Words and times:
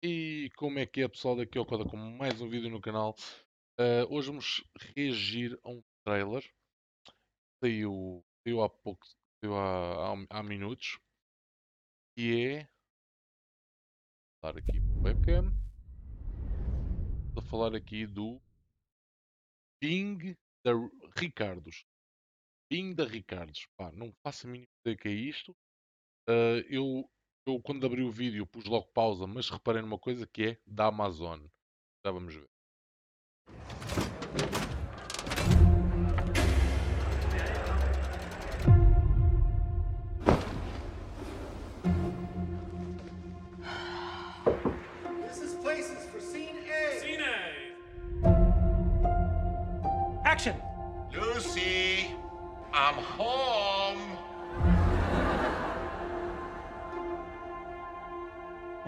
E 0.00 0.48
como 0.56 0.78
é 0.78 0.86
que 0.86 1.00
é 1.02 1.08
pessoal, 1.08 1.34
daqui 1.34 1.58
ao 1.58 1.66
Coda 1.66 1.84
com 1.84 1.96
mais 1.96 2.40
um 2.40 2.48
vídeo 2.48 2.70
no 2.70 2.80
canal. 2.80 3.16
Ah, 3.76 4.06
Hoje 4.08 4.28
vamos 4.28 4.64
reagir 4.94 5.58
a 5.64 5.70
um 5.70 5.82
trailer 6.04 6.48
Saiu, 7.60 8.24
saiu 8.44 8.62
há 8.62 8.70
pouco, 8.70 9.04
saiu 9.40 9.56
há, 9.56 10.12
há, 10.12 10.26
há 10.38 10.42
minutos 10.44 11.00
Que 12.16 12.46
é 12.46 12.68
Vou 14.40 14.52
dar 14.52 14.58
aqui 14.60 14.78
webcam. 15.02 15.50
Vou 17.34 17.42
falar 17.42 17.74
aqui 17.74 18.06
do 18.06 18.40
Bing 19.82 20.36
da 20.64 20.70
Ricardos. 21.16 21.84
Bing 22.70 22.94
da 22.94 23.04
Ricardos. 23.04 23.66
Pá, 23.76 23.90
não 23.90 24.12
faço 24.22 24.46
a 24.46 24.50
mínima 24.50 24.70
ideia 24.84 24.96
que 24.96 25.08
é 25.08 25.12
isto. 25.12 25.56
Ah, 26.28 26.62
eu, 26.68 27.10
eu 27.50 27.60
quando 27.60 27.86
abri 27.86 28.02
o 28.02 28.10
vídeo 28.10 28.46
pus 28.46 28.64
logo 28.64 28.86
pausa 28.86 29.26
Mas 29.26 29.48
reparei 29.48 29.82
numa 29.82 29.98
coisa 29.98 30.26
que 30.26 30.42
é 30.44 30.58
da 30.66 30.86
Amazon. 30.86 31.40
Já 32.04 32.10
vamos 32.10 32.34
ver 32.34 32.57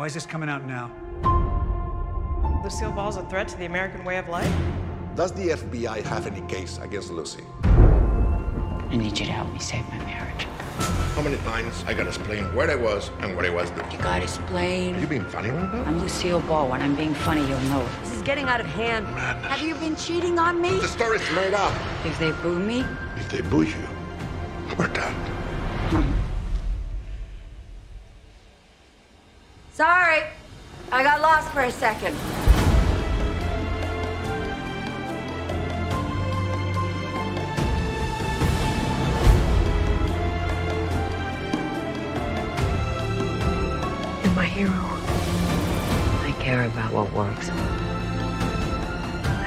Why 0.00 0.06
is 0.06 0.14
this 0.14 0.24
coming 0.24 0.48
out 0.48 0.64
now? 0.64 0.90
Lucille 2.64 2.90
Ball's 2.90 3.18
a 3.18 3.22
threat 3.24 3.48
to 3.48 3.58
the 3.58 3.66
American 3.66 4.02
way 4.02 4.16
of 4.16 4.30
life? 4.30 4.50
Does 5.14 5.30
the 5.30 5.50
FBI 5.50 6.02
have 6.04 6.26
any 6.26 6.40
case 6.48 6.78
against 6.78 7.10
Lucy? 7.10 7.44
I 7.64 8.96
need 8.96 9.18
you 9.18 9.26
to 9.26 9.32
help 9.32 9.52
me 9.52 9.58
save 9.58 9.86
my 9.90 9.98
marriage. 9.98 10.44
How 11.14 11.20
many 11.20 11.36
times 11.44 11.84
I 11.86 11.92
gotta 11.92 12.08
explain 12.08 12.44
where 12.54 12.70
I 12.70 12.76
was 12.76 13.10
and 13.20 13.36
what 13.36 13.44
I 13.44 13.50
was 13.50 13.68
doing? 13.72 13.90
You 13.90 13.98
gotta 13.98 14.22
explain. 14.22 14.98
You 14.98 15.06
being 15.06 15.26
funny 15.26 15.50
right 15.50 15.70
now? 15.70 15.82
I'm 15.82 16.00
Lucille 16.00 16.40
Ball. 16.40 16.70
When 16.70 16.80
I'm 16.80 16.96
being 16.96 17.12
funny, 17.12 17.42
you'll 17.42 17.60
know 17.68 17.82
it. 17.82 17.88
This 18.02 18.14
is 18.14 18.22
getting 18.22 18.46
out 18.46 18.60
of 18.60 18.66
hand. 18.68 19.04
Madness. 19.04 19.52
Have 19.52 19.60
you 19.60 19.74
been 19.74 19.96
cheating 19.96 20.38
on 20.38 20.62
me? 20.62 20.78
The 20.78 20.88
story's 20.88 21.30
made 21.32 21.52
up. 21.52 21.74
If 22.06 22.18
they 22.18 22.32
boo 22.40 22.58
me, 22.58 22.86
If 23.16 23.28
they 23.28 23.42
boo 23.42 23.64
you, 23.64 23.86
we're 24.78 24.88
done. 24.88 25.12
Hmm. 25.92 26.29
Sorry, 29.80 30.24
I 30.92 31.02
got 31.02 31.22
lost 31.22 31.48
for 31.52 31.62
a 31.62 31.72
second. 31.72 32.14
you're 44.22 44.34
my 44.34 44.44
hero. 44.44 44.70
I 44.70 46.36
care 46.40 46.64
about 46.64 46.92
what 46.92 47.10
works. 47.14 47.48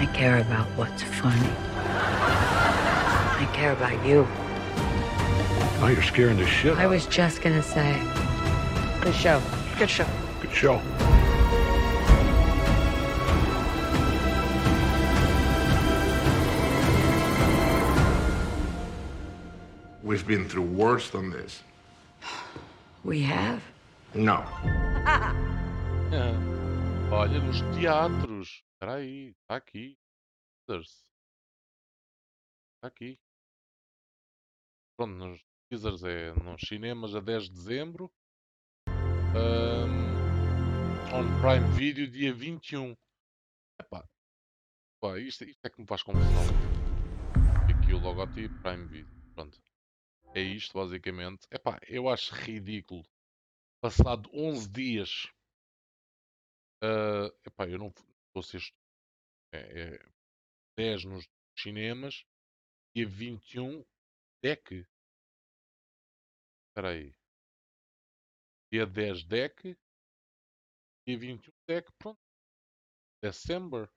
I 0.01 0.09
care 0.15 0.39
about 0.39 0.65
what's 0.69 1.03
funny. 1.03 1.53
I 3.37 3.47
care 3.53 3.73
about 3.73 4.03
you. 4.03 4.27
Oh, 5.79 5.91
you're 5.93 6.01
scaring 6.01 6.37
the 6.37 6.47
shit. 6.47 6.75
I 6.75 6.87
was 6.87 7.05
just 7.05 7.43
gonna 7.43 7.61
say, 7.61 8.01
good 9.03 9.13
show. 9.13 9.39
Good 9.77 9.89
show. 9.89 10.05
Good 10.41 10.51
show. 10.53 10.81
We've 20.03 20.25
been 20.27 20.47
through 20.47 20.63
worse 20.63 21.09
than 21.09 21.31
this. 21.31 21.63
We 23.03 23.21
have? 23.23 23.61
No. 24.13 24.43
Ah, 26.15 26.37
Olha, 27.11 27.39
nos 27.39 27.59
teatros. 27.75 28.61
Espera 28.73 28.97
aí, 28.97 29.29
está 29.41 29.55
aqui. 29.55 29.97
Teasers. 30.67 31.03
Está 32.75 32.87
aqui. 32.87 33.17
Pronto, 34.95 35.15
nos 35.15 35.41
teasers 35.71 36.03
é 36.03 36.31
nos 36.35 36.61
cinemas 36.67 37.15
a 37.15 37.19
10 37.19 37.45
de 37.45 37.49
dezembro. 37.51 38.11
Ahm, 39.35 41.13
on 41.13 41.25
Prime 41.41 41.67
Video 41.75 42.07
dia 42.07 42.33
21. 42.33 42.95
Epá, 43.79 44.07
pá, 45.01 45.19
isto, 45.19 45.43
isto 45.43 45.65
é 45.65 45.69
que 45.69 45.81
me 45.81 45.87
faz 45.87 46.03
confusão. 46.03 46.27
Aqui 47.69 47.93
o 47.93 47.99
logotipo 47.99 48.53
Prime 48.61 48.85
Video. 48.85 49.13
Pronto. 49.33 49.61
É 50.35 50.41
isto 50.41 50.73
basicamente. 50.77 51.47
Epá, 51.51 51.79
eu 51.87 52.09
acho 52.09 52.33
ridículo. 52.33 53.03
Passado 53.81 54.29
11 54.33 54.69
dias 54.69 55.33
ah, 56.83 57.31
epá, 57.45 57.65
eu 57.69 57.79
não 57.79 57.93
fosse 58.33 58.57
este. 58.57 58.75
É, 59.53 59.95
é 59.95 60.05
10 60.77 61.05
nos 61.05 61.29
cinemas 61.57 62.25
dia 62.93 63.07
21 63.07 63.85
DEC. 64.41 64.85
Espera 66.67 66.89
aí. 66.89 67.15
Dia 68.73 68.87
10 68.87 69.25
DEC. 69.25 69.77
Dia 71.07 71.15
21 71.15 71.53
DEC. 71.67 71.91
Pronto. 71.99 72.19
December. 73.21 73.87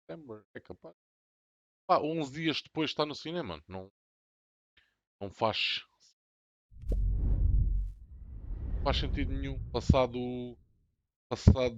December. 0.00 0.44
É 0.52 0.58
capaz. 0.58 0.96
Pá, 1.86 2.00
11 2.00 2.32
dias 2.32 2.60
depois 2.60 2.90
está 2.90 3.06
no 3.06 3.14
cinema. 3.14 3.62
Não, 3.68 3.88
não 5.20 5.30
faz. 5.30 5.86
Não 8.74 8.82
faz 8.82 8.96
sentido 8.96 9.32
nenhum. 9.32 9.60
Passado. 9.70 10.18
Passado 11.28 11.76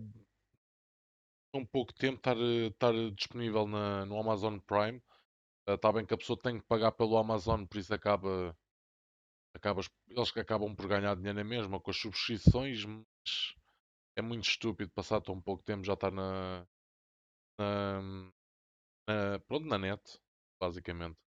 tão 1.53 1.66
pouco 1.66 1.92
tempo 1.92 2.16
estar, 2.16 2.37
eh, 2.38 2.69
estar 2.69 2.94
disponível 3.14 3.66
na, 3.66 4.06
no 4.06 4.19
Amazon 4.19 4.58
Prime. 4.58 5.03
Está 5.66 5.92
bem 5.92 6.06
que 6.06 6.14
a 6.14 6.19
pessoa 6.19 6.38
tem 6.38 6.58
que 6.58 6.66
pagar 6.66 6.92
pelo 6.92 7.19
Amazon, 7.19 7.66
por 7.66 7.76
isso 7.76 7.92
acaba, 7.92 8.56
acaba 9.54 9.82
eles 10.09 10.31
que 10.31 10.41
acabam 10.41 10.75
por 10.75 10.88
ganhar 10.88 11.14
dinheiro 11.16 11.38
na 11.38 11.44
mesma 11.44 11.81
com 11.81 11.91
as 11.91 11.97
subscrições, 11.97 12.84
mas 12.84 13.54
é 14.16 14.22
muito 14.22 14.48
estúpido 14.48 14.91
passar 14.92 15.20
tão 15.20 15.41
pouco 15.41 15.62
tempo 15.62 15.84
já 15.84 15.94
estar 15.94 16.10
na, 16.10 16.66
na, 17.58 18.03
na, 19.08 19.38
pronto, 19.41 19.66
na 19.66 19.78
net, 19.78 20.20
basicamente. 20.60 21.19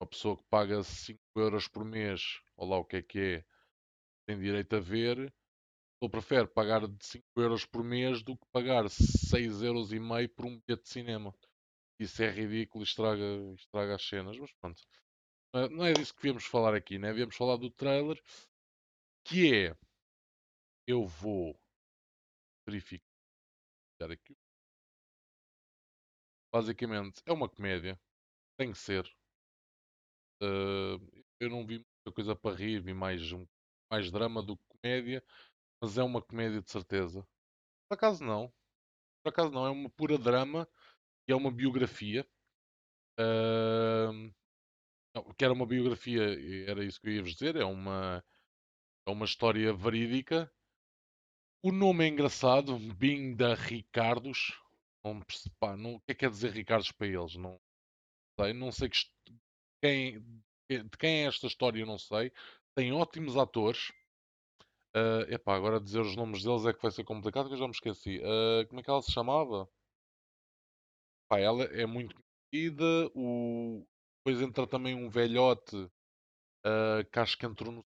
Uma 0.00 0.08
pessoa 0.08 0.36
que 0.36 0.44
paga 0.50 0.82
5 0.82 1.20
euros 1.36 1.68
por 1.68 1.84
mês, 1.84 2.40
ou 2.56 2.68
lá 2.68 2.78
o 2.78 2.84
que 2.84 2.96
é 2.96 3.02
que 3.02 3.18
é, 3.18 3.44
tem 4.26 4.38
direito 4.38 4.76
a 4.76 4.80
ver 4.80 5.32
eu 6.00 6.10
prefiro 6.10 6.46
pagar 6.48 6.86
de 6.86 7.04
5 7.04 7.24
euros 7.36 7.64
por 7.64 7.82
mês 7.82 8.22
do 8.22 8.36
que 8.36 8.46
pagar 8.52 8.88
6 8.88 9.62
euros 9.62 9.92
e 9.92 9.98
meio 9.98 10.28
por 10.28 10.44
um 10.44 10.60
bilhete 10.60 10.84
de 10.84 10.88
cinema. 10.88 11.34
Isso 11.98 12.22
é 12.22 12.30
ridículo 12.30 12.84
e 12.84 12.86
estraga, 12.86 13.24
estraga 13.54 13.94
as 13.94 14.06
cenas, 14.06 14.38
mas 14.38 14.52
pronto. 14.60 14.82
Não 15.52 15.62
é- 15.64 15.68
Não 15.68 15.84
é 15.84 15.92
disso 15.92 16.14
que 16.14 16.22
viemos 16.22 16.44
falar 16.44 16.74
aqui, 16.74 16.98
né? 16.98 17.12
Viemos 17.12 17.36
falar 17.36 17.56
do 17.56 17.70
trailer, 17.70 18.22
que 19.24 19.52
é... 19.54 19.76
Eu 20.86 21.06
vou 21.06 21.56
verificar 22.66 23.02
aqui. 24.10 24.36
Basicamente, 26.52 27.22
é 27.24 27.32
uma 27.32 27.48
comédia. 27.48 28.00
Tem 28.58 28.72
que 28.72 28.78
ser. 28.78 29.06
Uh, 30.42 31.00
eu 31.40 31.48
não 31.48 31.66
vi 31.66 31.78
muita 31.78 32.12
coisa 32.14 32.36
para 32.36 32.56
rir, 32.56 32.80
vi 32.80 32.92
mais, 32.92 33.32
um, 33.32 33.46
mais 33.90 34.10
drama 34.10 34.42
do 34.42 34.56
que 34.56 34.64
comédia. 34.82 35.24
Mas 35.82 35.98
é 35.98 36.02
uma 36.02 36.22
comédia 36.22 36.62
de 36.62 36.70
certeza. 36.70 37.26
Por 37.88 37.96
acaso 37.96 38.24
não. 38.24 38.52
Por 39.24 39.30
acaso 39.30 39.50
não. 39.52 39.66
É 39.66 39.70
uma 39.70 39.90
pura 39.90 40.18
drama 40.18 40.68
e 41.28 41.32
é 41.32 41.36
uma 41.36 41.52
biografia. 41.52 42.26
Ahm, 43.18 44.32
não, 45.16 45.24
que 45.32 45.44
era 45.44 45.54
uma 45.54 45.64
biografia, 45.66 46.22
era 46.68 46.84
isso 46.84 47.00
que 47.00 47.08
eu 47.08 47.12
ia 47.14 47.22
vos 47.22 47.32
dizer. 47.32 47.56
É 47.56 47.64
uma, 47.64 48.22
é 49.06 49.10
uma 49.10 49.24
história 49.24 49.72
verídica. 49.72 50.52
O 51.62 51.72
nome 51.72 52.04
é 52.04 52.08
engraçado. 52.08 52.78
Bing 52.78 53.34
da 53.34 53.54
Ricardos. 53.54 54.52
Não, 55.02 55.20
pá, 55.58 55.76
não, 55.76 55.94
o 55.94 56.00
que 56.00 56.12
é 56.12 56.14
que 56.14 56.20
quer 56.20 56.30
dizer 56.30 56.52
Ricardos 56.52 56.92
para 56.92 57.06
eles? 57.06 57.34
Não 57.36 57.58
sei. 58.38 58.52
Não 58.52 58.70
sei 58.70 58.90
que, 58.90 58.98
quem, 59.82 60.20
de 60.68 60.98
quem 60.98 61.24
é 61.24 61.26
esta 61.26 61.46
história, 61.46 61.86
não 61.86 61.98
sei. 61.98 62.30
Tem 62.74 62.92
ótimos 62.92 63.36
atores. 63.38 63.92
Ah, 64.94 65.26
epá, 65.30 65.56
agora 65.56 65.80
dizer 65.80 66.00
os 66.00 66.16
nomes 66.16 66.42
deles 66.42 66.66
é 66.66 66.72
que 66.74 66.82
vai 66.82 66.90
ser 66.90 67.04
complicado, 67.04 67.48
que 67.48 67.54
eu 67.54 67.58
já 67.58 67.64
me 67.66 67.72
esqueci. 67.72 68.20
Ah, 68.22 68.66
como 68.68 68.80
é 68.80 68.82
que 68.82 68.90
ela 68.90 69.02
se 69.02 69.12
chamava? 69.12 69.68
Pá, 71.28 71.38
ela 71.40 71.64
é 71.64 71.86
muito 71.86 72.14
conhecida. 72.50 73.10
O... 73.14 73.86
Depois 74.26 74.42
entra 74.42 74.66
também 74.66 74.92
um 74.92 75.08
velhote 75.08 75.88
ah, 76.64 77.04
que 77.12 77.18
acho 77.20 77.38
que 77.38 77.46
entrou 77.46 77.72
no. 77.72 77.86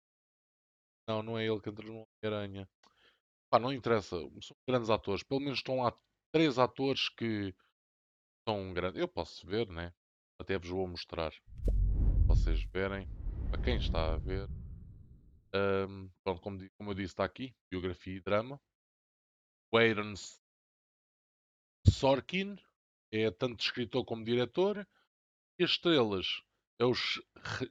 Não, 1.06 1.22
não 1.22 1.38
é 1.38 1.44
ele 1.44 1.60
que 1.60 1.68
entrou 1.68 1.92
no 1.92 2.06
Homem-Aranha. 2.24 2.66
pá, 3.50 3.58
não 3.58 3.70
interessa, 3.70 4.16
são 4.40 4.56
grandes 4.66 4.88
atores. 4.88 5.22
Pelo 5.22 5.40
menos 5.40 5.58
estão 5.58 5.82
lá 5.82 5.94
três 6.32 6.58
atores 6.58 7.10
que 7.10 7.54
são 8.48 8.72
grandes. 8.72 8.98
Eu 8.98 9.06
posso 9.06 9.46
ver, 9.46 9.68
né? 9.68 9.92
Até 10.40 10.58
vos 10.58 10.70
vou 10.70 10.88
mostrar. 10.88 11.32
Para 12.26 12.34
vocês 12.34 12.62
verem. 12.72 13.06
Para 13.50 13.62
quem 13.62 13.76
está 13.76 14.14
a 14.14 14.16
ver. 14.16 14.48
Pronto, 16.24 16.40
como, 16.40 16.70
como 16.78 16.92
eu 16.92 16.94
disse, 16.94 17.12
está 17.12 17.26
aqui. 17.26 17.54
Biografia 17.70 18.16
e 18.16 18.22
drama. 18.22 18.58
O 19.70 19.76
Aaron 19.76 20.14
Sorkin 21.86 22.56
é 23.12 23.30
tanto 23.30 23.60
escritor 23.60 24.02
como 24.06 24.24
diretor. 24.24 24.88
As 25.60 25.70
estrelas 25.70 26.42
é 26.78 26.84
o 26.84 26.94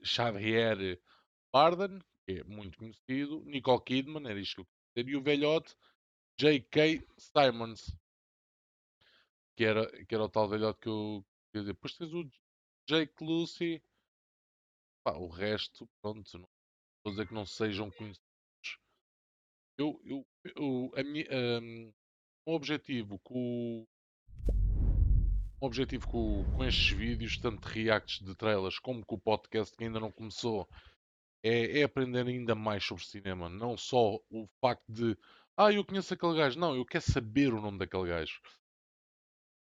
Xavier 0.04 1.02
Bardem, 1.52 2.00
que 2.26 2.40
é 2.40 2.44
muito 2.44 2.78
conhecido. 2.78 3.44
Nicole 3.46 3.84
Kidman, 3.84 4.30
era 4.30 4.40
isto 4.40 4.56
que 4.56 4.62
eu 4.62 4.66
queria 4.66 5.04
dizer. 5.04 5.12
E 5.12 5.16
o 5.18 5.24
velhote 5.24 5.76
J.K. 6.40 7.06
Simons, 7.18 7.96
que 9.56 9.66
era, 9.66 10.06
que 10.06 10.16
era 10.16 10.24
o 10.24 10.30
tal 10.30 10.48
velhote 10.48 10.80
que 10.80 10.90
eu 10.90 11.26
queria 11.52 11.64
dizer. 11.64 11.74
Depois 11.74 11.96
tens 11.96 12.14
o 12.14 12.30
Jake 12.88 13.24
Lucy. 13.24 13.84
Pá, 15.04 15.14
o 15.18 15.28
resto, 15.28 15.90
pronto, 16.02 16.38
não 16.38 16.48
vou 17.04 17.12
dizer 17.14 17.28
que 17.28 17.34
não 17.34 17.46
sejam 17.46 17.90
conhecidos. 17.92 18.22
Eu, 19.78 20.00
eu, 20.06 20.28
eu, 20.56 20.92
a 20.96 21.04
minha, 21.04 21.26
ahm, 21.32 21.92
o 22.46 22.54
objetivo 22.54 23.18
com 23.20 23.82
o 23.82 23.88
o 25.62 25.68
objetivo 25.68 26.08
com, 26.08 26.44
com 26.52 26.66
estes 26.66 26.98
vídeos, 26.98 27.38
tanto 27.38 27.70
de 27.70 27.84
reacts 27.84 28.20
de 28.20 28.36
trailers 28.36 28.80
como 28.80 29.06
com 29.06 29.16
o 29.16 29.22
podcast 29.22 29.78
que 29.78 29.84
ainda 29.84 30.00
não 30.00 30.12
começou, 30.12 30.68
é, 31.44 31.80
é 31.80 31.84
aprender 31.84 32.28
ainda 32.28 32.56
mais 32.56 32.84
sobre 32.84 33.06
cinema. 33.06 33.48
Não 33.48 33.78
só 33.78 34.16
o 34.30 34.48
facto 34.60 34.84
de, 34.90 35.16
ah, 35.56 35.72
eu 35.72 35.86
conheço 35.86 36.14
aquele 36.14 36.36
gajo. 36.36 36.60
Não, 36.60 36.76
eu 36.76 36.84
quero 36.84 37.04
saber 37.04 37.54
o 37.54 37.62
nome 37.62 37.78
daquele 37.78 38.10
gajo. 38.10 38.42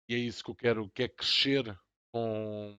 E 0.10 0.16
é 0.16 0.18
isso 0.18 0.44
que 0.44 0.52
eu 0.52 0.56
quero, 0.56 0.90
que 0.90 1.04
é 1.04 1.10
crescer 1.10 1.78
com, 2.14 2.78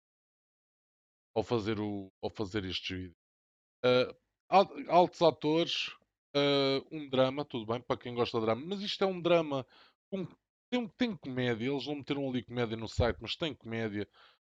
ao, 1.36 1.42
fazer 1.42 1.78
o, 1.78 2.10
ao 2.22 2.30
fazer 2.30 2.64
estes 2.64 2.96
vídeos. 2.96 3.16
Al- 4.48 4.72
altos 4.88 5.20
atores, 5.20 5.90
ah, 6.34 6.82
um 6.90 7.08
drama, 7.08 7.44
tudo 7.44 7.66
bem, 7.66 7.82
para 7.82 7.98
quem 8.00 8.14
gosta 8.14 8.38
de 8.38 8.46
drama, 8.46 8.64
mas 8.64 8.80
isto 8.80 9.04
é 9.04 9.06
um 9.06 9.20
drama 9.20 9.66
com, 10.10 10.26
tem, 10.75 10.88
tem 10.99 11.17
comédia. 11.17 11.69
Eles 11.71 11.87
não 11.87 11.97
meteram 11.97 12.29
ali 12.29 12.44
comédia 12.44 12.76
no 12.76 12.88
site, 12.88 13.19
mas 13.21 13.37
tem 13.37 13.55
comédia. 13.55 14.09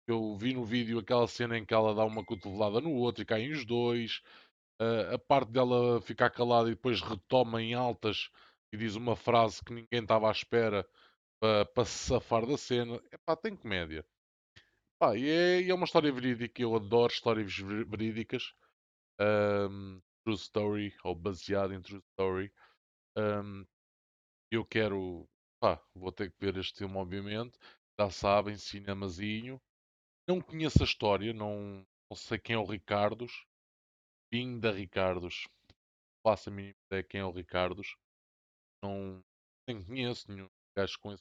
Eu 0.08 0.36
vi 0.38 0.54
no 0.54 0.66
vídeo 0.66 1.00
aquela 1.00 1.28
cena 1.28 1.58
em 1.58 1.66
que 1.66 1.74
ela 1.74 1.96
dá 1.96 2.06
uma 2.06 2.26
cotovelada 2.26 2.82
no 2.82 2.94
outro 2.94 3.24
e 3.24 3.26
caem 3.26 3.52
os 3.52 3.66
dois. 3.66 4.22
Ah, 4.82 5.16
a 5.16 5.20
parte 5.20 5.52
dela 5.52 6.02
ficar 6.02 6.30
calada 6.32 6.70
e 6.70 6.76
depois 6.76 7.02
retoma 7.02 7.62
em 7.62 7.74
altas 7.74 8.30
e 8.74 8.78
diz 8.78 8.96
uma 8.96 9.16
frase 9.16 9.64
que 9.64 9.74
ninguém 9.74 10.02
estava 10.04 10.30
à 10.30 10.32
espera 10.32 10.88
para 11.74 11.86
se 11.86 12.10
safar 12.10 12.46
da 12.46 12.58
cena. 12.58 13.02
Epá, 13.12 13.36
tem 13.36 13.56
comédia. 13.56 14.06
Pá, 15.00 15.16
e, 15.18 15.30
é, 15.30 15.62
e 15.62 15.70
é 15.70 15.74
uma 15.74 15.86
história 15.86 16.12
verídica. 16.12 16.62
Eu 16.62 16.76
adoro 16.76 17.12
histórias 17.14 17.56
ver- 17.58 17.86
verídicas. 17.86 18.54
Ahm, 19.20 20.02
true 20.26 20.36
story, 20.38 20.96
ou 21.04 21.16
baseado 21.16 21.74
em 21.74 21.82
true 21.82 22.02
story. 22.14 22.52
Ahm, 23.18 23.66
eu 24.52 24.66
quero. 24.66 25.28
Pá, 25.60 25.82
vou 25.96 26.12
ter 26.12 26.32
que 26.32 26.38
ver 26.46 26.58
este 26.58 26.80
filme, 26.80 26.98
obviamente. 26.98 27.58
Já 28.00 28.10
sabem, 28.10 28.58
cinemazinho. 28.58 29.62
Não 30.28 30.42
conheço 30.42 30.82
a 30.84 30.86
história, 30.86 31.34
não, 31.34 31.86
não 32.10 32.18
sei 32.18 32.40
quem 32.40 32.56
é 32.56 32.60
o 32.60 32.66
Ricardos. 32.66 33.46
Vim 34.34 34.60
da 34.60 34.72
Ricardos. 34.72 35.48
Faço 36.24 36.50
a 36.50 36.54
mínima 36.54 36.76
ideia 36.92 37.04
quem 37.04 37.22
é 37.22 37.26
o 37.26 37.32
Ricardos. 37.32 37.98
Não 38.84 39.24
nem 39.68 39.84
conheço 39.84 40.32
nenhum 40.32 40.50
gajo 40.78 41.00
com. 41.02 41.16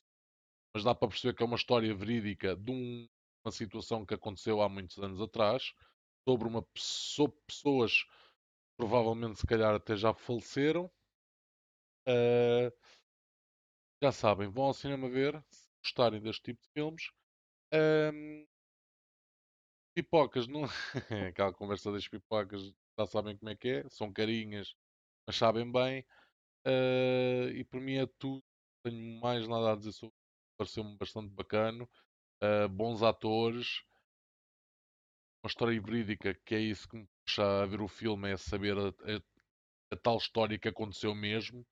Mas 0.75 0.85
dá 0.85 0.95
para 0.95 1.09
perceber 1.09 1.35
que 1.35 1.43
é 1.43 1.47
uma 1.47 1.57
história 1.57 1.95
verídica 1.95 2.57
de 2.57 2.71
um- 2.73 3.09
uma 3.45 3.53
situação 3.53 4.07
que 4.07 4.15
aconteceu 4.15 4.63
há 4.63 4.69
muitos 4.69 4.99
anos 4.99 5.21
atrás. 5.21 5.75
Sobre 6.29 6.49
uma 6.49 6.63
pessoa, 6.63 7.33
pessoas 7.47 8.07
provavelmente 8.79 9.41
se 9.41 9.47
calhar 9.47 9.75
até 9.75 9.97
já 9.97 10.15
faleceram. 10.15 10.91
Ah, 12.07 12.71
já 14.03 14.13
sabem, 14.13 14.49
vão 14.49 14.65
ao 14.67 14.75
cinema 14.75 15.09
ver, 15.09 15.43
se 15.51 15.69
gostarem 15.83 16.21
deste 16.21 16.43
tipo 16.43 16.61
de 16.63 16.69
filmes. 16.73 17.11
Ahm, 17.73 18.47
pipocas, 19.95 20.47
não... 20.47 20.63
aquela 21.29 21.53
conversa 21.53 21.93
das 21.93 22.07
pipocas, 22.09 22.63
já 22.99 23.07
sabem 23.07 23.37
como 23.37 23.51
é 23.51 23.57
que 23.57 23.69
é, 23.69 23.89
são 23.89 24.13
carinhas, 24.13 24.75
mas 25.27 25.37
sabem 25.37 25.71
bem. 25.71 26.05
Ah, 26.67 27.51
e 27.55 27.65
por 27.65 27.81
mim 27.81 27.97
é 27.97 28.07
tudo, 28.19 28.45
tenho 28.85 29.21
mais 29.21 29.49
nada 29.49 29.73
a 29.73 29.77
dizer 29.77 29.93
sobre 29.93 30.17
pareceu-me 30.59 30.97
bastante 30.99 31.31
bacana. 31.35 31.89
Ah, 32.43 32.69
bons 32.69 33.03
atores, 33.03 33.83
uma 35.43 35.49
história 35.49 35.81
verídica, 35.81 36.35
que 36.45 36.55
é 36.55 36.61
isso 36.61 36.89
que 36.89 36.97
me 36.97 37.09
puxa 37.25 37.63
a 37.63 37.67
ver 37.67 37.81
o 37.81 37.89
filme, 37.89 38.31
é 38.31 38.37
saber 38.37 38.77
a, 38.79 38.89
a- 38.89 39.23
a 39.93 39.97
tal 39.97 40.19
história 40.19 40.59
que 40.59 40.69
aconteceu 40.69 41.15
mesmo. 41.15 41.67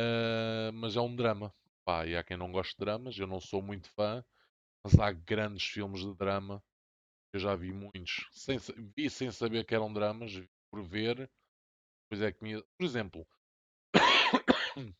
Ah, 0.00 0.70
mas 0.72 0.96
é 0.96 1.00
um 1.00 1.14
drama. 1.14 1.52
Pá, 1.84 2.06
e 2.06 2.16
há 2.16 2.22
quem 2.24 2.36
não 2.36 2.50
goste 2.52 2.74
de 2.74 2.78
dramas, 2.80 3.18
eu 3.18 3.26
não 3.26 3.40
sou 3.40 3.60
muito 3.62 3.88
fã, 3.90 4.24
mas 4.84 4.98
há 4.98 5.12
grandes 5.12 5.64
filmes 5.66 6.00
de 6.02 6.14
drama. 6.14 6.62
Eu 7.32 7.40
já 7.40 7.56
vi 7.56 7.72
muitos. 7.72 8.26
Sem, 8.32 8.58
vi 8.96 9.10
sem 9.10 9.30
saber 9.32 9.64
que 9.66 9.74
eram 9.74 9.92
dramas, 9.92 10.32
vi 10.34 10.50
por 10.70 10.82
ver. 10.82 11.30
Pois 12.10 12.22
é 12.22 12.32
que 12.32 12.42
me... 12.44 12.62
Por 12.78 12.84
exemplo, 12.84 13.26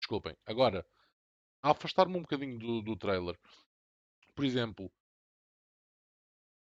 desculpem, 0.00 0.36
agora, 0.46 0.86
a 1.62 1.70
afastar-me 1.72 2.16
um 2.16 2.22
bocadinho 2.22 2.58
do, 2.58 2.82
do 2.82 2.96
trailer. 2.96 3.38
Por 4.34 4.44
exemplo, 4.44 4.92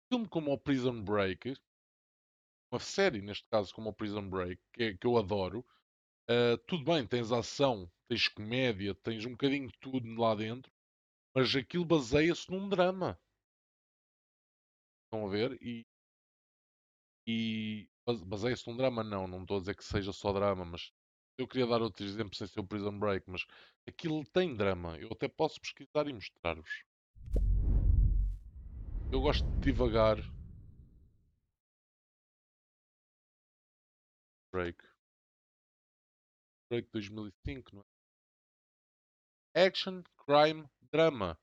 filme 0.09 0.27
como 0.27 0.51
o 0.51 0.57
Prison 0.57 1.01
Break, 1.01 1.55
uma 2.71 2.79
série 2.79 3.21
neste 3.21 3.45
caso 3.49 3.73
como 3.73 3.89
o 3.89 3.93
Prison 3.93 4.29
Break, 4.29 4.61
que, 4.73 4.83
é- 4.83 4.93
que 4.97 5.05
eu 5.07 5.17
adoro, 5.17 5.65
ah, 6.29 6.57
tudo 6.67 6.83
bem, 6.85 7.05
tens 7.07 7.31
ação, 7.31 7.91
tens 8.07 8.27
comédia, 8.29 8.95
tens 8.95 9.25
um 9.25 9.31
bocadinho 9.31 9.67
de 9.67 9.77
tudo 9.79 10.07
lá 10.19 10.35
dentro, 10.35 10.71
mas 11.35 11.55
aquilo 11.55 11.85
baseia-se 11.85 12.49
num 12.51 12.69
drama. 12.69 13.19
Estão 15.05 15.27
a 15.27 15.29
ver? 15.29 15.57
E, 15.61 15.85
e 17.27 17.89
base- 18.05 18.25
baseia-se 18.25 18.67
num 18.69 18.77
drama, 18.77 19.03
não, 19.03 19.27
não 19.27 19.41
estou 19.41 19.57
a 19.57 19.59
dizer 19.59 19.75
que 19.75 19.83
seja 19.83 20.11
só 20.13 20.31
drama, 20.33 20.65
mas 20.65 20.91
eu 21.37 21.47
queria 21.47 21.67
dar 21.67 21.81
outros 21.81 22.09
exemplos 22.09 22.37
sem 22.37 22.47
ser 22.47 22.59
o 22.59 22.67
Prison 22.67 22.97
Break, 22.97 23.29
mas 23.29 23.45
aquilo 23.87 24.25
tem 24.25 24.55
drama. 24.55 24.97
Eu 24.97 25.09
até 25.11 25.27
posso 25.27 25.59
pesquisar 25.61 26.07
e 26.07 26.13
mostrar-vos. 26.13 26.83
Eu 29.11 29.19
gosto 29.21 29.45
de 29.59 29.71
divagar. 29.71 30.17
Break. 34.51 34.86
Break 36.69 36.89
2005, 36.91 37.75
não 37.75 37.81
é? 39.55 39.67
Action, 39.67 40.03
crime, 40.25 40.69
drama. 40.91 41.37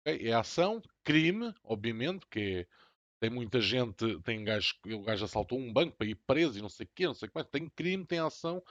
Ok? 0.00 0.28
É 0.28 0.32
ação, 0.32 0.82
crime, 1.04 1.54
obviamente, 1.62 2.26
que 2.26 2.40
é 2.40 2.80
tem 3.20 3.28
muita 3.28 3.60
gente, 3.60 4.18
tem 4.22 4.42
gajo, 4.42 4.74
o 4.86 5.02
gajo 5.02 5.26
assaltou 5.26 5.58
um 5.58 5.70
banco 5.70 5.94
para 5.94 6.06
ir 6.06 6.14
preso 6.14 6.58
e 6.58 6.62
não 6.62 6.70
sei 6.70 6.86
o 6.86 6.90
quê, 6.94 7.06
não 7.06 7.12
sei 7.14 7.28
o 7.28 7.30
que 7.30 7.34
mais. 7.36 7.46
Tem 7.48 7.68
crime, 7.68 8.06
tem 8.06 8.18
ação, 8.18 8.62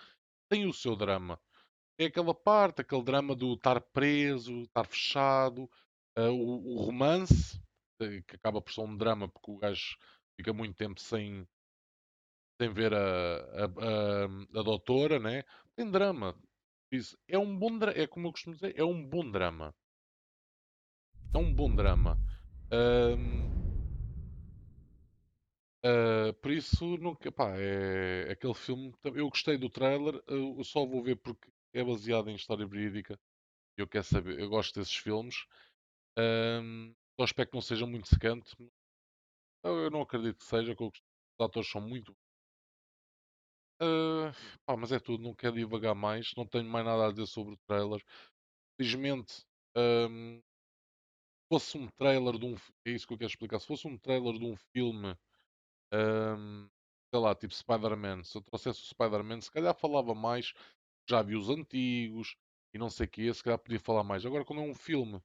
tem 0.50 0.66
o 0.66 0.74
seu 0.74 0.96
drama. 0.96 1.40
Tem 1.96 2.08
aquela 2.08 2.34
parte, 2.34 2.82
aquele 2.82 3.04
drama 3.04 3.36
do 3.36 3.54
estar 3.54 3.80
preso, 3.80 4.64
estar 4.64 4.86
fechado, 4.86 5.70
ah, 6.16 6.32
o, 6.32 6.78
o 6.78 6.82
romance, 6.82 7.62
eh, 8.02 8.22
que 8.28 8.36
acaba 8.36 8.60
por 8.62 8.74
ser 8.74 8.82
um 8.82 8.98
drama 8.98 9.28
porque 9.30 9.52
o 9.52 9.58
gajo 9.58 9.98
fica 10.36 10.52
muito 10.52 10.76
tempo 10.76 11.00
sem, 11.00 11.48
sem 12.60 12.72
ver 12.74 12.94
a, 12.94 12.98
a, 13.00 13.66
a, 13.66 14.26
a 14.60 14.64
doutora, 14.64 15.20
né? 15.20 15.44
Tem 15.76 15.90
drama. 15.90 16.36
Isso 16.92 17.18
é 17.28 17.38
um 17.38 17.58
bom 17.58 17.78
drama, 17.78 17.98
é 17.98 18.08
como 18.08 18.28
eu 18.28 18.32
costumo 18.32 18.56
dizer, 18.56 18.74
é 18.78 18.84
um 18.84 19.04
bom 19.08 19.30
drama. 19.30 19.76
É 21.34 21.38
um 21.40 21.54
bom 21.54 21.74
drama. 21.74 22.20
Ahm, 22.72 23.50
ah, 25.84 26.34
por 26.42 26.52
isso, 26.52 26.98
nunca, 26.98 27.32
pá, 27.32 27.54
é 27.58 28.32
aquele 28.32 28.54
filme. 28.54 28.94
Eu 29.04 29.30
gostei 29.30 29.58
do 29.58 29.70
trailer, 29.70 30.22
eu 30.28 30.64
só 30.64 30.86
vou 30.86 31.04
ver 31.04 31.16
porque 31.18 31.50
é 31.74 31.84
baseado 31.84 32.30
em 32.30 32.36
história 32.36 32.66
verídica. 32.68 33.20
Eu 33.78 33.88
quero 33.88 34.04
saber, 34.06 34.40
eu 34.40 34.50
gosto 34.50 34.80
desses 34.80 34.96
filmes. 34.96 35.46
Ahm, 36.18 36.94
só 37.20 37.26
espero 37.26 37.50
que 37.50 37.56
não 37.56 37.62
seja 37.62 37.86
muito 37.88 38.10
secante. 38.10 38.56
Eu 39.64 39.90
não 39.90 40.02
acredito 40.02 40.38
que 40.40 40.44
seja, 40.44 40.76
que 40.76 40.84
os 40.84 40.92
atores 41.40 41.70
são 41.72 41.80
muito. 41.82 42.14
Ah, 43.82 44.32
pá, 44.66 44.76
mas 44.78 44.92
é 44.92 45.00
tudo, 45.00 45.24
não 45.24 45.34
quero 45.34 45.56
divagar 45.56 45.96
mais, 45.96 46.34
não 46.36 46.46
tenho 46.46 46.66
mais 46.70 46.86
nada 46.86 47.08
a 47.08 47.12
dizer 47.12 47.28
sobre 47.28 47.54
o 47.56 47.58
trailer. 47.68 48.04
Felizmente, 48.78 49.46
ahm, 49.76 50.42
fosse 51.52 51.78
um 51.78 51.88
trailer 51.98 52.38
de 52.38 52.46
um. 52.46 52.56
É 52.86 52.92
isso 52.92 53.08
que 53.08 53.14
eu 53.14 53.18
quero 53.18 53.30
explicar. 53.30 53.60
Se 53.60 53.68
fosse 53.68 53.88
um 53.88 53.98
trailer 53.98 54.38
de 54.38 54.46
um 54.46 54.56
filme, 54.56 55.16
ahm, 55.94 56.68
sei 57.14 57.22
lá, 57.22 57.36
tipo 57.36 57.54
Spider-Man, 57.56 58.24
se 58.24 58.38
eu 58.38 58.44
trouxesse 58.44 58.82
o 58.82 58.86
Spider-Man, 58.88 59.42
se 59.42 59.52
calhar 59.52 59.76
falava 59.76 60.16
mais. 60.16 60.54
já 61.10 61.22
vi 61.24 61.36
os 61.38 61.50
antigos 61.50 62.38
e 62.74 62.80
não 62.80 62.90
sei 62.90 63.08
o 63.08 63.10
que, 63.10 63.34
se 63.34 63.44
calhar 63.44 63.60
podia 63.60 63.80
falar 63.82 64.04
mais. 64.06 64.26
Agora, 64.26 64.46
quando 64.46 64.62
é 64.64 64.66
um 64.66 64.76
filme, 64.76 65.22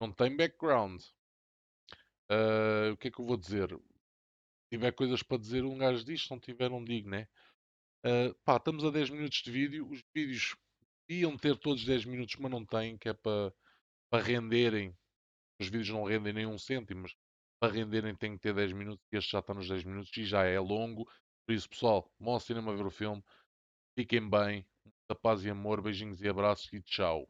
não 0.00 0.12
tem 0.12 0.36
background, 0.36 1.02
uh, 2.30 2.92
o 2.92 2.96
que 2.96 3.08
é 3.08 3.10
que 3.10 3.20
eu 3.20 3.24
vou 3.26 3.36
dizer? 3.36 3.68
Se 3.70 3.80
tiver 4.72 4.92
coisas 4.92 5.22
para 5.22 5.38
dizer, 5.38 5.64
um 5.64 5.78
gajo 5.78 6.04
diz, 6.04 6.24
se 6.24 6.30
não 6.32 6.40
tiver, 6.40 6.70
não 6.70 6.84
digo, 6.84 7.08
né? 7.10 7.28
Uh, 8.04 8.34
pá, 8.44 8.56
estamos 8.56 8.84
a 8.84 8.90
10 8.90 9.10
minutos 9.10 9.42
de 9.42 9.50
vídeo, 9.50 9.88
os 9.88 10.02
vídeos 10.14 10.56
iam 11.08 11.36
ter 11.36 11.56
todos 11.56 11.84
10 11.84 12.04
minutos, 12.04 12.34
mas 12.36 12.50
não 12.50 12.64
têm, 12.64 12.98
que 12.98 13.08
é 13.08 13.12
para, 13.12 13.54
para 14.10 14.24
renderem. 14.24 14.96
Os 15.60 15.68
vídeos 15.68 15.90
não 15.90 16.04
rendem 16.04 16.32
nem 16.32 16.46
um 16.46 16.58
cêntimo, 16.58 17.02
mas 17.02 17.14
para 17.60 17.72
renderem 17.72 18.14
tem 18.16 18.32
que 18.32 18.42
ter 18.42 18.54
10 18.54 18.72
minutos 18.72 19.04
este 19.12 19.30
já 19.30 19.38
está 19.38 19.54
nos 19.54 19.68
10 19.68 19.84
minutos 19.84 20.16
e 20.16 20.24
já 20.24 20.44
é 20.44 20.58
longo. 20.58 21.08
Por 21.46 21.54
isso, 21.54 21.68
pessoal, 21.68 22.10
bom 22.18 22.32
ao 22.34 22.40
cinema 22.40 22.74
ver 22.74 22.86
o 22.86 22.90
filme. 22.90 23.22
Fiquem 23.96 24.28
bem, 24.28 24.66
muita 24.84 25.14
paz 25.20 25.44
e 25.44 25.50
amor, 25.50 25.80
beijinhos 25.80 26.20
e 26.22 26.28
abraços 26.28 26.72
e 26.72 26.82
tchau. 26.82 27.20